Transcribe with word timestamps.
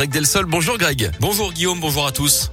Greg 0.00 0.12
Delsol, 0.12 0.46
bonjour 0.46 0.78
Greg. 0.78 1.10
Bonjour 1.18 1.52
Guillaume, 1.52 1.80
bonjour 1.80 2.06
à 2.06 2.12
tous. 2.12 2.52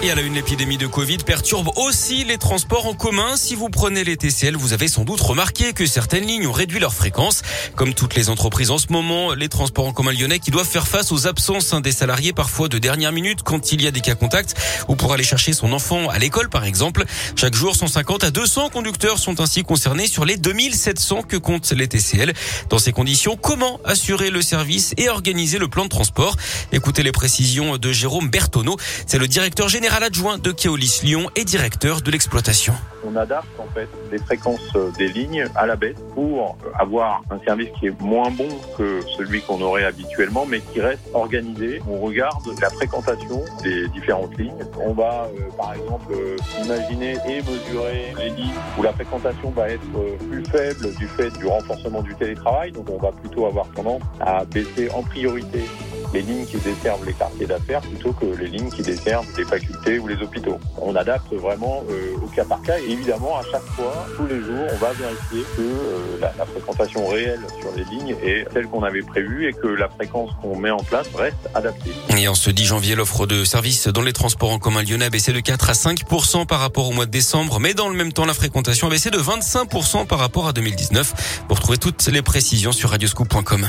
Et 0.00 0.12
à 0.12 0.14
la 0.14 0.22
une, 0.22 0.34
l'épidémie 0.34 0.78
de 0.78 0.86
Covid 0.86 1.16
perturbe 1.18 1.70
aussi 1.74 2.22
les 2.22 2.38
transports 2.38 2.86
en 2.86 2.94
commun. 2.94 3.36
Si 3.36 3.56
vous 3.56 3.68
prenez 3.68 4.04
les 4.04 4.16
TCL, 4.16 4.54
vous 4.54 4.72
avez 4.72 4.86
sans 4.86 5.02
doute 5.02 5.20
remarqué 5.20 5.72
que 5.72 5.86
certaines 5.86 6.24
lignes 6.24 6.46
ont 6.46 6.52
réduit 6.52 6.78
leur 6.78 6.94
fréquence. 6.94 7.42
Comme 7.74 7.94
toutes 7.94 8.14
les 8.14 8.30
entreprises 8.30 8.70
en 8.70 8.78
ce 8.78 8.92
moment, 8.92 9.34
les 9.34 9.48
transports 9.48 9.86
en 9.86 9.92
commun 9.92 10.12
lyonnais 10.12 10.38
qui 10.38 10.52
doivent 10.52 10.68
faire 10.68 10.86
face 10.86 11.10
aux 11.10 11.26
absences 11.26 11.74
des 11.74 11.90
salariés 11.90 12.32
parfois 12.32 12.68
de 12.68 12.78
dernière 12.78 13.10
minute 13.10 13.42
quand 13.42 13.72
il 13.72 13.82
y 13.82 13.88
a 13.88 13.90
des 13.90 14.00
cas 14.00 14.14
contacts 14.14 14.54
ou 14.86 14.94
pour 14.94 15.12
aller 15.12 15.24
chercher 15.24 15.52
son 15.52 15.72
enfant 15.72 16.08
à 16.08 16.18
l'école 16.18 16.48
par 16.48 16.64
exemple. 16.64 17.04
Chaque 17.34 17.54
jour, 17.54 17.74
150 17.74 18.22
à 18.22 18.30
200 18.30 18.68
conducteurs 18.68 19.18
sont 19.18 19.40
ainsi 19.40 19.64
concernés 19.64 20.06
sur 20.06 20.24
les 20.24 20.36
2700 20.36 21.22
que 21.22 21.36
comptent 21.36 21.72
les 21.72 21.88
TCL. 21.88 22.34
Dans 22.70 22.78
ces 22.78 22.92
conditions, 22.92 23.36
comment 23.36 23.80
assurer 23.84 24.30
le 24.30 24.42
service 24.42 24.94
et 24.96 25.08
organiser 25.08 25.58
le 25.58 25.66
plan 25.66 25.82
de 25.82 25.88
transport? 25.88 26.36
Écoutez 26.70 27.02
les 27.02 27.12
précisions 27.12 27.78
de 27.78 27.90
Jérôme 27.90 28.30
Bertoneau. 28.30 28.76
C'est 29.04 29.18
le 29.18 29.26
directeur 29.26 29.68
général 29.68 29.87
général 29.88 30.04
adjoint 30.04 30.36
de 30.36 30.52
Keolis 30.52 31.00
Lyon 31.02 31.30
et 31.34 31.46
directeur 31.46 32.02
de 32.02 32.10
l'exploitation. 32.10 32.74
On 33.06 33.16
adapte 33.16 33.48
en 33.58 33.66
fait 33.72 33.88
les 34.12 34.18
fréquences 34.18 34.76
des 34.98 35.08
lignes 35.08 35.46
à 35.54 35.64
la 35.64 35.76
baisse 35.76 35.96
pour 36.14 36.58
avoir 36.78 37.22
un 37.30 37.38
service 37.42 37.70
qui 37.80 37.86
est 37.86 38.00
moins 38.02 38.30
bon 38.30 38.48
que 38.76 39.00
celui 39.16 39.40
qu'on 39.40 39.62
aurait 39.62 39.84
habituellement, 39.84 40.44
mais 40.44 40.60
qui 40.60 40.82
reste 40.82 41.08
organisé. 41.14 41.80
On 41.88 42.00
regarde 42.00 42.42
la 42.60 42.68
fréquentation 42.68 43.42
des 43.62 43.88
différentes 43.88 44.36
lignes. 44.36 44.62
On 44.78 44.92
va 44.92 45.30
euh, 45.32 45.50
par 45.56 45.72
exemple 45.72 46.12
euh, 46.12 46.36
imaginer 46.62 47.16
et 47.26 47.38
mesurer 47.38 48.14
les 48.18 48.28
lignes 48.28 48.60
où 48.76 48.82
la 48.82 48.92
fréquentation 48.92 49.50
va 49.52 49.70
être 49.70 49.80
euh, 49.96 50.18
plus 50.28 50.44
faible 50.44 50.94
du 50.96 51.06
fait 51.08 51.30
du 51.38 51.46
renforcement 51.46 52.02
du 52.02 52.14
télétravail. 52.14 52.72
Donc 52.72 52.90
on 52.90 52.98
va 52.98 53.12
plutôt 53.12 53.46
avoir 53.46 53.66
tendance 53.70 54.02
à 54.20 54.44
baisser 54.44 54.90
en 54.90 55.02
priorité 55.02 55.64
les 56.12 56.22
lignes 56.22 56.46
qui 56.46 56.56
desservent 56.58 57.04
les 57.04 57.12
quartiers 57.12 57.46
d'affaires 57.46 57.80
plutôt 57.80 58.12
que 58.12 58.26
les 58.26 58.48
lignes 58.48 58.70
qui 58.70 58.82
desservent 58.82 59.26
les 59.36 59.44
facultés 59.44 59.98
ou 59.98 60.08
les 60.08 60.16
hôpitaux. 60.22 60.58
On 60.80 60.94
adapte 60.96 61.32
vraiment 61.32 61.82
euh, 61.90 62.16
au 62.22 62.26
cas 62.28 62.44
par 62.44 62.62
cas 62.62 62.78
et 62.78 62.90
évidemment 62.90 63.38
à 63.38 63.42
chaque 63.42 63.64
fois, 63.76 64.06
tous 64.16 64.26
les 64.26 64.40
jours, 64.40 64.66
on 64.72 64.76
va 64.76 64.92
vérifier 64.92 65.42
que 65.56 65.62
euh, 65.62 66.18
la, 66.20 66.46
fréquentation 66.46 67.06
réelle 67.06 67.40
sur 67.60 67.70
les 67.76 67.84
lignes 67.84 68.16
est 68.22 68.46
celle 68.52 68.66
qu'on 68.66 68.82
avait 68.82 69.02
prévue 69.02 69.48
et 69.48 69.52
que 69.52 69.66
la 69.66 69.88
fréquence 69.88 70.30
qu'on 70.40 70.56
met 70.56 70.70
en 70.70 70.82
place 70.82 71.06
reste 71.14 71.36
adaptée. 71.54 71.92
Et 72.16 72.28
en 72.28 72.34
ce 72.34 72.50
10 72.50 72.64
janvier, 72.64 72.94
l'offre 72.94 73.26
de 73.26 73.44
services 73.44 73.88
dans 73.88 74.02
les 74.02 74.12
transports 74.12 74.50
en 74.50 74.58
commun 74.58 74.82
lyonnais 74.82 75.06
a 75.06 75.10
baissé 75.10 75.32
de 75.32 75.40
4 75.40 75.70
à 75.70 75.74
5 75.74 76.04
par 76.48 76.60
rapport 76.60 76.88
au 76.88 76.92
mois 76.92 77.06
de 77.06 77.10
décembre, 77.10 77.60
mais 77.60 77.74
dans 77.74 77.88
le 77.88 77.96
même 77.96 78.12
temps, 78.12 78.24
la 78.24 78.34
fréquentation 78.34 78.86
a 78.86 78.90
baissé 78.90 79.10
de 79.10 79.18
25 79.18 79.68
par 80.08 80.18
rapport 80.18 80.48
à 80.48 80.52
2019. 80.52 81.44
Vous 81.48 81.54
retrouvez 81.54 81.78
toutes 81.78 82.06
les 82.06 82.22
précisions 82.22 82.72
sur 82.72 82.90
radioscoop.com. 82.90 83.68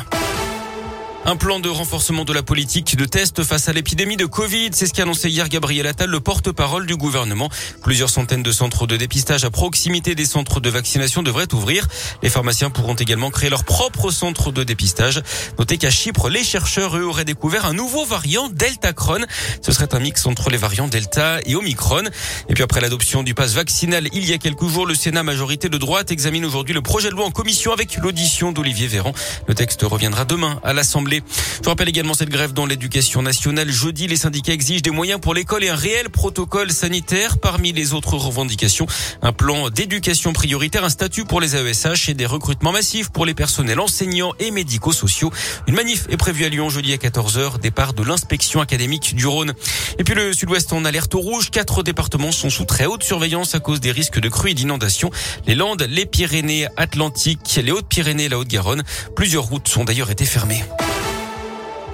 Un 1.25 1.35
plan 1.35 1.59
de 1.59 1.69
renforcement 1.69 2.23
de 2.23 2.33
la 2.33 2.41
politique 2.41 2.95
de 2.95 3.05
test 3.05 3.43
face 3.43 3.67
à 3.67 3.73
l'épidémie 3.73 4.17
de 4.17 4.25
Covid, 4.25 4.69
c'est 4.71 4.87
ce 4.87 4.93
qu'a 4.93 5.03
annoncé 5.03 5.29
hier 5.29 5.47
Gabriel 5.49 5.85
Attal, 5.85 6.09
le 6.09 6.19
porte-parole 6.19 6.87
du 6.87 6.95
gouvernement. 6.95 7.49
Plusieurs 7.83 8.09
centaines 8.09 8.41
de 8.41 8.51
centres 8.51 8.87
de 8.87 8.97
dépistage 8.97 9.43
à 9.43 9.51
proximité 9.51 10.15
des 10.15 10.25
centres 10.25 10.59
de 10.59 10.69
vaccination 10.69 11.21
devraient 11.21 11.53
ouvrir. 11.53 11.87
Les 12.23 12.29
pharmaciens 12.29 12.69
pourront 12.69 12.95
également 12.95 13.29
créer 13.31 13.49
leur 13.49 13.63
propre 13.63 14.11
centre 14.11 14.51
de 14.51 14.63
dépistage. 14.63 15.21
Notez 15.59 15.77
qu'à 15.77 15.91
Chypre, 15.91 16.29
les 16.29 16.43
chercheurs, 16.43 16.97
eux, 16.97 17.03
auraient 17.03 17.25
découvert 17.25 17.65
un 17.65 17.73
nouveau 17.73 18.05
variant 18.05 18.49
Delta 18.49 18.93
Cron. 18.93 19.21
Ce 19.61 19.71
serait 19.71 19.93
un 19.93 19.99
mix 19.99 20.25
entre 20.25 20.49
les 20.49 20.57
variants 20.57 20.87
Delta 20.87 21.39
et 21.45 21.55
Omicron. 21.55 22.05
Et 22.47 22.53
puis 22.53 22.63
après 22.63 22.81
l'adoption 22.81 23.23
du 23.23 23.35
pass 23.35 23.53
vaccinal 23.53 24.07
il 24.13 24.25
y 24.27 24.33
a 24.33 24.37
quelques 24.37 24.67
jours, 24.67 24.87
le 24.87 24.95
Sénat 24.95 25.23
majorité 25.23 25.69
de 25.69 25.77
droite 25.77 26.11
examine 26.11 26.45
aujourd'hui 26.45 26.73
le 26.73 26.81
projet 26.81 27.09
de 27.09 27.13
loi 27.13 27.25
en 27.25 27.31
commission 27.31 27.71
avec 27.71 27.97
l'audition 27.97 28.51
d'Olivier 28.51 28.87
Véran. 28.87 29.13
Le 29.47 29.53
texte 29.53 29.83
reviendra 29.83 30.25
demain 30.25 30.59
à 30.63 30.73
l'Assemblée. 30.73 31.18
Je 31.63 31.69
rappelle 31.69 31.89
également 31.89 32.13
cette 32.13 32.29
grève 32.29 32.53
dans 32.53 32.65
l'éducation 32.65 33.21
nationale. 33.21 33.69
Jeudi, 33.69 34.07
les 34.07 34.15
syndicats 34.15 34.53
exigent 34.53 34.81
des 34.81 34.91
moyens 34.91 35.19
pour 35.19 35.33
l'école 35.33 35.63
et 35.63 35.69
un 35.69 35.75
réel 35.75 36.09
protocole 36.09 36.71
sanitaire. 36.71 37.37
Parmi 37.37 37.71
les 37.71 37.93
autres 37.93 38.15
revendications, 38.15 38.87
un 39.21 39.33
plan 39.33 39.69
d'éducation 39.69 40.33
prioritaire, 40.33 40.83
un 40.83 40.89
statut 40.89 41.25
pour 41.25 41.41
les 41.41 41.55
AESH 41.55 42.09
et 42.09 42.13
des 42.13 42.25
recrutements 42.25 42.71
massifs 42.71 43.09
pour 43.09 43.25
les 43.25 43.33
personnels 43.33 43.79
enseignants 43.79 44.33
et 44.39 44.51
médico-sociaux. 44.51 45.31
Une 45.67 45.75
manif 45.75 46.07
est 46.09 46.17
prévue 46.17 46.45
à 46.45 46.49
Lyon 46.49 46.69
jeudi 46.69 46.93
à 46.93 46.97
14h, 46.97 47.59
départ 47.59 47.93
de 47.93 48.03
l'inspection 48.03 48.61
académique 48.61 49.15
du 49.15 49.27
Rhône. 49.27 49.53
Et 49.97 50.03
puis 50.03 50.15
le 50.15 50.33
sud-ouest 50.33 50.73
en 50.73 50.85
alerte 50.85 51.13
rouge. 51.13 51.51
Quatre 51.51 51.83
départements 51.83 52.31
sont 52.31 52.49
sous 52.49 52.65
très 52.65 52.85
haute 52.85 53.03
surveillance 53.03 53.55
à 53.55 53.59
cause 53.59 53.79
des 53.79 53.91
risques 53.91 54.19
de 54.19 54.29
crues 54.29 54.51
et 54.51 54.53
d'inondations. 54.53 55.11
Les 55.45 55.55
Landes, 55.55 55.85
les 55.89 56.05
Pyrénées 56.05 56.67
Atlantiques, 56.77 57.59
les 57.61 57.71
Hautes-Pyrénées 57.71 58.29
la 58.29 58.39
Haute-Garonne. 58.39 58.83
Plusieurs 59.15 59.43
routes 59.43 59.75
ont 59.77 59.83
d'ailleurs 59.83 60.11
été 60.11 60.25
fermées. 60.25 60.63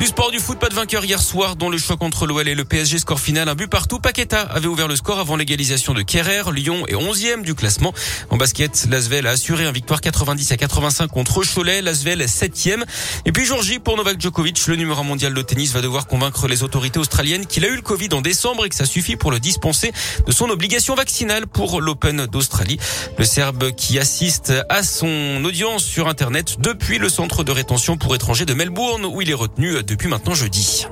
Du 0.05 0.09
sport 0.09 0.29
du 0.29 0.37
foot, 0.37 0.59
pas 0.59 0.69
de 0.69 0.75
vainqueur 0.75 1.03
hier 1.03 1.19
soir 1.19 1.55
dans 1.55 1.67
le 1.67 1.79
choc 1.79 2.03
entre 2.03 2.27
l'OL 2.27 2.47
et 2.47 2.53
le 2.53 2.63
PSG. 2.63 2.99
Score 2.99 3.19
final, 3.19 3.49
un 3.49 3.55
but 3.55 3.65
partout. 3.65 3.97
Paqueta 3.97 4.39
avait 4.39 4.67
ouvert 4.67 4.87
le 4.87 4.95
score 4.95 5.17
avant 5.17 5.35
l'égalisation 5.35 5.95
de 5.95 6.03
Kerrer. 6.03 6.43
Lyon 6.53 6.85
est 6.85 6.93
11e 6.93 7.41
du 7.41 7.55
classement. 7.55 7.91
En 8.29 8.37
basket, 8.37 8.85
Lasvel 8.87 9.25
a 9.25 9.31
assuré 9.31 9.65
un 9.65 9.71
victoire 9.71 10.01
90 10.01 10.51
à 10.51 10.57
85 10.57 11.07
contre 11.07 11.41
Cholet. 11.43 11.81
Lasvel 11.81 12.21
7e. 12.21 12.83
Et 13.25 13.31
puis 13.31 13.45
Georgie 13.45 13.79
pour 13.79 13.97
Novak 13.97 14.21
Djokovic, 14.21 14.67
le 14.67 14.75
numéro 14.75 15.01
mondial 15.01 15.33
de 15.33 15.41
tennis 15.41 15.73
va 15.73 15.81
devoir 15.81 16.05
convaincre 16.05 16.47
les 16.47 16.61
autorités 16.61 16.99
australiennes 16.99 17.47
qu'il 17.47 17.65
a 17.65 17.69
eu 17.69 17.75
le 17.75 17.81
Covid 17.81 18.09
en 18.13 18.21
décembre 18.21 18.63
et 18.67 18.69
que 18.69 18.75
ça 18.75 18.85
suffit 18.85 19.15
pour 19.15 19.31
le 19.31 19.39
dispenser 19.39 19.91
de 20.27 20.31
son 20.31 20.51
obligation 20.51 20.93
vaccinale 20.93 21.47
pour 21.47 21.81
l'Open 21.81 22.27
d'Australie. 22.27 22.77
Le 23.17 23.25
Serbe 23.25 23.71
qui 23.71 23.97
assiste 23.97 24.53
à 24.69 24.83
son 24.83 25.43
audience 25.43 25.83
sur 25.83 26.07
Internet 26.07 26.57
depuis 26.59 26.99
le 26.99 27.09
centre 27.09 27.43
de 27.43 27.51
rétention 27.51 27.97
pour 27.97 28.13
étrangers 28.13 28.45
de 28.45 28.53
Melbourne 28.53 29.03
où 29.03 29.19
il 29.23 29.31
est 29.31 29.33
retenu 29.33 29.75
depuis 29.95 30.09
maintenant 30.09 30.33
jeudi. 30.33 30.85